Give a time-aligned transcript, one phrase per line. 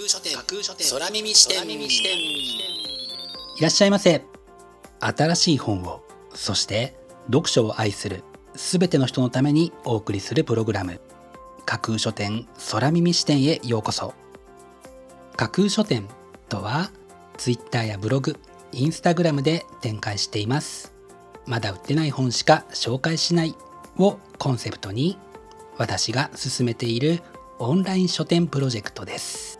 [0.00, 0.34] 架空書店。
[0.34, 0.94] 架空書店。
[0.94, 1.68] 空耳視点。
[3.58, 4.24] いらっしゃいませ。
[4.98, 6.96] 新しい本をそして
[7.26, 8.24] 読書を愛する
[8.54, 11.02] すべての人のためにお送りするプログラム。
[11.66, 14.14] 架空書店空耳視点へようこそ。
[15.36, 16.08] 架空書店
[16.48, 16.90] とは
[17.36, 18.38] Twitter やブログ
[18.72, 20.94] インスタグラムで展開しています。
[21.44, 23.54] まだ売ってない本しか紹介しない
[23.98, 25.18] をコンセプトに
[25.76, 27.20] 私が進めている
[27.58, 29.59] オンライン書店プロジェクトです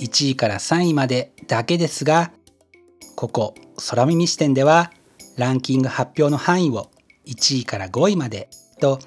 [0.00, 2.32] 1位から3位までだけですが
[3.16, 3.54] ここ
[3.88, 4.90] 空耳視点では
[5.36, 6.90] ランキング発表の範囲を
[7.26, 8.48] 1位から5位まで
[8.80, 8.98] と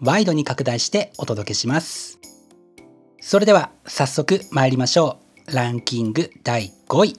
[0.00, 2.18] ワイドに拡大してお届けします。
[3.20, 5.18] それでは早速参りましょ
[5.48, 5.54] う。
[5.54, 7.16] ランキング第5位。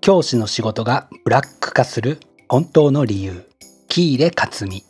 [0.00, 3.48] 教師の仕事がブラック化する本当の理由。
[3.88, 4.84] 喜入克美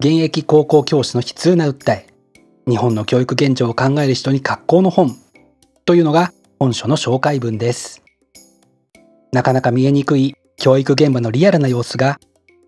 [0.00, 2.13] 現役高校教師の悲痛な訴え。
[2.66, 5.16] 日本の教育現状を考える人に格好の本
[5.84, 8.02] というのが本書の紹介文です。
[9.32, 12.18] なかなか見えにくい教育現場のリアルな様子が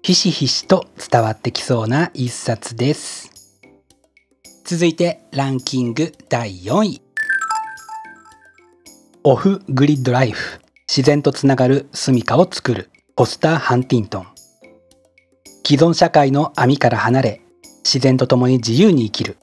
[0.03, 3.31] ひしひしと伝わってきそうな一冊です。
[4.65, 7.03] 続いてランキング第4位。
[9.25, 10.61] オフグリッドライフ。
[10.89, 12.91] 自然とつながる住処を作る。
[13.17, 14.27] ポスター・ハンティントン。
[15.65, 17.41] 既存社会の網から離れ
[17.83, 19.39] 自然と共に自由に生きる。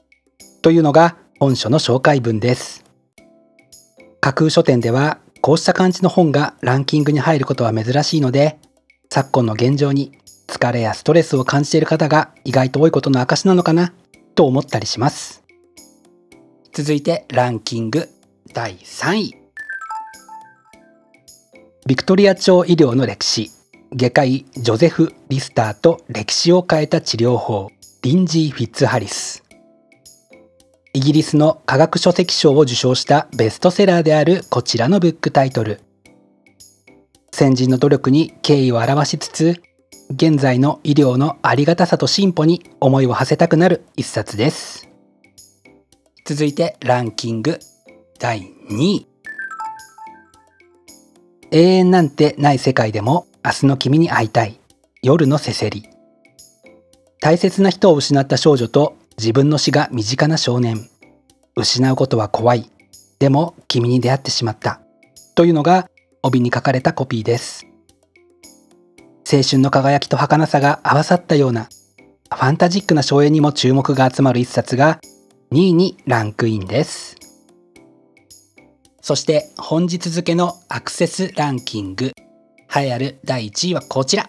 [0.64, 2.86] というのが本書の紹介文です。
[4.22, 8.58] 架空書店ではこうした感じの本がランキングに入ることは珍しいので
[9.12, 10.12] 昨今の現状に
[10.48, 13.92] 疲れやストレスを感じている方が意外と多いことの証なのかな
[14.34, 15.44] と思ったりします。
[16.72, 18.08] 続いてランキング
[18.54, 19.36] 第3位。
[21.86, 23.50] ビクトリア朝医療の歴史。
[23.94, 27.70] 外科医ジョゼフ・リスターと歴史を変えた治療法
[28.00, 29.43] リンジー・フィッツハリス。
[30.96, 35.80] イギリスの科学書籍賞を受賞したベストセラーであるこちらのブックタイトル。
[37.32, 39.60] 先人の努力に敬意を表しつつ
[40.10, 44.88] 現在の医療のありがたさと進歩に思いを馳せたくなる一冊です。
[46.24, 47.58] 続いてランキング
[48.20, 49.06] 第2位。
[51.50, 54.60] 永遠なんてない世界でも明日の君に会いたい。
[55.02, 55.88] 夜のせせり。
[57.20, 60.88] 大切な人を失った少女と自分の死が身近な少年。
[61.56, 62.70] 失うことは怖い。
[63.18, 64.80] でも君に出会ってしまった。
[65.34, 65.88] というのが
[66.22, 67.66] 帯に書かれたコピーです。
[69.30, 71.68] 青春の輝きと儚さが合わさったような
[72.32, 75.00] ファンタジックな荘園にも注目が集まる一冊が
[75.52, 77.16] 2位にランクインです。
[79.00, 82.12] そして本日付のアクセスランキング。
[82.76, 84.28] 栄えある第1位はこちら。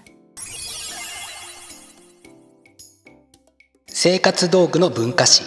[3.97, 5.44] 生活道具の文化史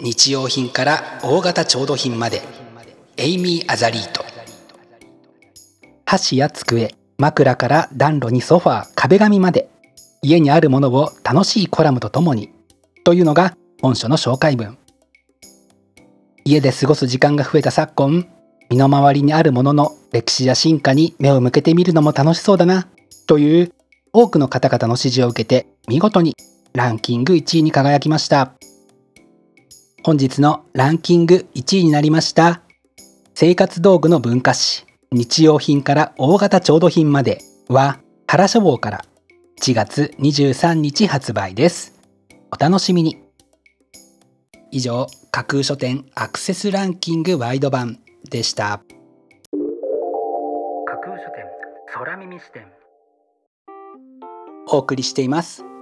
[0.00, 2.42] 日用品から大型調度品まで
[3.16, 4.24] エイミー・アザリート。
[6.04, 9.68] 箸や机枕から暖炉にソファー壁紙まで
[10.22, 12.50] 家にあるものを楽しいコラムとともに
[13.04, 14.76] というのが本書の紹介文。
[16.44, 18.26] 家で過ごす時間が増えた昨今
[18.70, 22.88] 身の回りにあるものの歴史や進化に目を向けてみるのも楽しそうだな
[23.28, 23.72] という
[24.12, 26.34] 多くの方々の支持を受けて見事に
[26.76, 28.54] ランキング1位に輝きました。
[30.02, 32.62] 本日のランキング1位になりました。
[33.34, 34.84] 生活道具の文化史。
[35.12, 37.38] 日用品から大型調度品まで。
[37.68, 39.04] は原書房から
[39.60, 41.94] 1月23日発売です。
[42.50, 43.22] お楽しみに。
[44.72, 48.82] 以上架空書店アクセスランキングワイド版でした。
[50.86, 51.44] 架空書店
[51.94, 52.66] 空耳視点。
[54.66, 55.64] お送りしています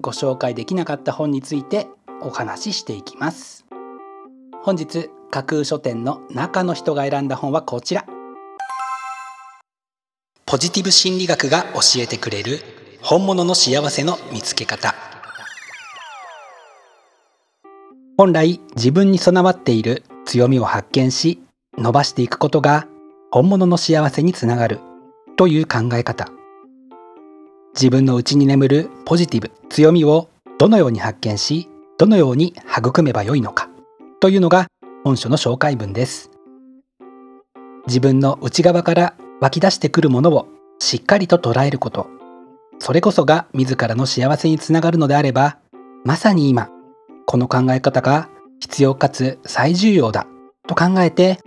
[0.00, 1.88] ご紹介できなかった本について
[2.20, 3.64] お話ししていきます。
[4.62, 8.06] 本日架空書店の中の人が選んだ本はこちら。
[10.46, 12.60] ポジティブ心理学が教えてくれる
[13.02, 14.94] 本物の幸せの見つけ方。
[18.16, 21.42] 本来自分に備わっている強みを発見し
[21.76, 22.86] 伸ばしていくことが
[23.32, 24.78] 本物の幸せにつながる
[25.36, 26.28] という考え方。
[27.74, 30.28] 自分の内に眠るポジティブ強みを
[30.58, 31.68] どのように発見し
[31.98, 33.68] どのように育めばよいのか
[34.20, 34.68] というのが
[35.02, 36.30] 本書の紹介文です。
[37.86, 40.46] 自分の内側から湧き出してくるものを
[40.78, 42.06] しっかりと捉えること。
[42.78, 45.58] それこそが自らの幸せにつながるのであれば
[46.04, 46.70] まさに今
[47.26, 48.28] この考え方が
[48.60, 50.26] 必要かつ最重要だ
[50.66, 51.40] と考えて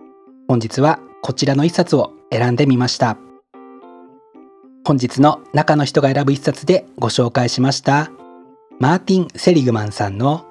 [0.47, 3.17] 本日はこちらの一冊を選んでみました。
[4.87, 8.09] 本日の中の人が選ぶ一冊でご紹介しました
[8.79, 10.45] マーティン・セリグマンさんの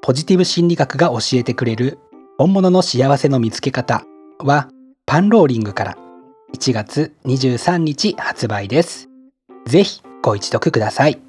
[0.00, 1.98] ポジティブ心理学が教えてくれる
[2.38, 4.02] 本物の幸せの見つけ方
[4.38, 4.70] は
[5.04, 5.98] パンローリングから
[6.54, 9.10] 1月23日発売です。
[9.66, 11.20] ぜひご一読ください。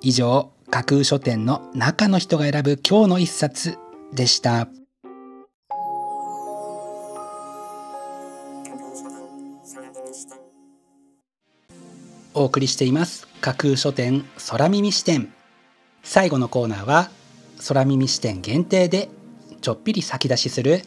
[0.00, 3.78] 以上、架空書店の中の人が選ぶ今日の一冊
[4.12, 4.66] でした。
[12.34, 13.28] お送りしています。
[13.40, 15.32] 架空書店空耳視点。
[16.02, 17.10] 最後のコーナーは
[17.68, 19.08] 空耳視点限定で
[19.60, 20.82] ちょっぴり先出しする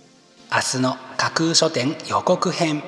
[0.51, 2.83] 明日の架空書店予告編。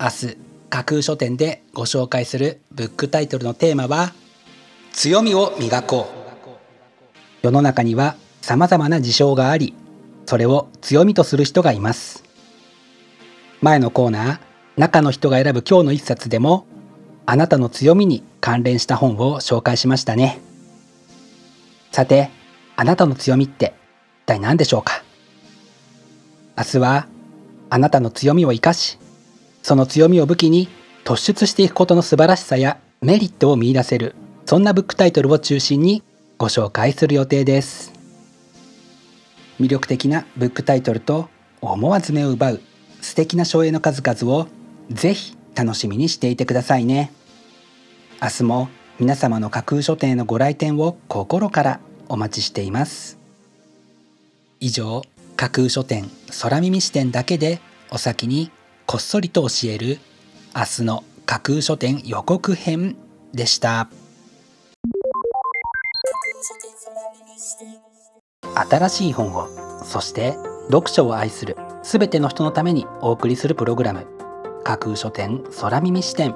[0.00, 0.36] 明日
[0.70, 4.14] 架空書店でご紹介するブックタイトルのテーマは
[4.92, 7.46] 強みを磨こう。
[7.46, 9.74] 世の中には様々な事象があり
[10.24, 12.24] それを強みとする人がいます。
[13.60, 16.66] 前のコーナー中の人が選ぶ今日の一冊でも
[17.26, 20.40] あなたの強みに関連した本を紹介しましたね。
[21.92, 22.30] さて
[22.76, 23.74] あなたの強みって
[24.24, 25.02] 一体何でしょうか？
[26.56, 27.06] 明日は
[27.68, 28.98] あなたの強みを生かし
[29.62, 30.68] その強みを武器に
[31.04, 34.14] 突出していくことの素晴らしさやメリットを見いだせる
[34.46, 36.02] そんなブックタイトルを中心に
[36.38, 37.92] ご紹介する予定です。
[39.60, 41.28] 魅力的なブックタイトルと
[41.60, 42.60] 思わず目を奪う
[43.02, 44.46] 素敵な書影の数々を
[44.90, 47.12] ぜひ楽しみにしていてくださいね。
[48.20, 48.68] 明日も
[48.98, 53.18] 皆様の架空書店のご来店を心からお待ちしています。
[54.58, 55.02] 以上
[55.36, 56.10] 架空書店
[56.42, 58.50] 空耳視点だけでお先に
[58.86, 59.98] こっそりと教える
[60.54, 62.96] 明日の架空書店予告編
[63.32, 63.88] でした。
[68.68, 69.48] 新しい本を
[69.84, 70.34] そして
[70.66, 74.19] 読書を愛するすべての人のためにお送りするプログラム
[74.64, 76.34] 架空書店空耳視点。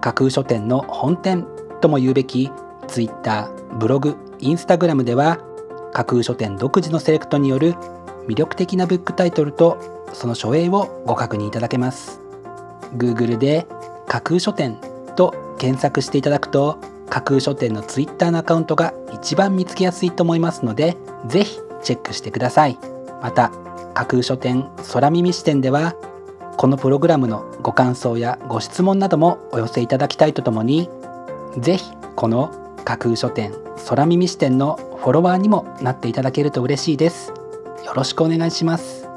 [0.00, 1.46] 架空書店の本店
[1.80, 2.50] とも言うべき
[2.86, 5.38] Twitter ブログインスタグラムでは
[5.92, 7.74] 架空書店独自のセレクトによる
[8.28, 12.20] 魅力的なブックタイトルとその書影をご確認いただけます。
[12.96, 13.66] Google で
[14.06, 14.78] 架空書店
[15.16, 16.78] と検索していただくと
[17.10, 22.78] 架空書店の Twitter のアカウントが一番見つけやすいと思いますのでぜひチェックしてください。
[23.20, 23.50] また
[23.94, 25.94] 架空書店空耳視点では
[26.58, 30.90] このプログラムのご感想やご質問などもお寄せいただきたいとともに
[31.56, 32.52] ぜひこの
[32.84, 33.54] 架空書店
[33.88, 37.32] 空耳視点のフォロワーにもなっていただけると嬉しいです。
[37.86, 39.08] よろしくお願いします。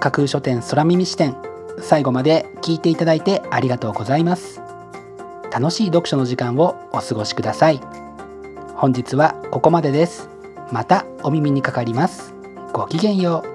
[0.00, 1.36] 架空書店空耳視点
[1.80, 4.60] 最後まで聞いていただいてありがとうございます。
[5.52, 7.80] 楽しい読書の時間をお過ごしください。
[8.74, 10.28] 本日はここまでです。
[10.72, 12.34] またお耳にかかります。
[12.72, 13.53] ごきげんよう。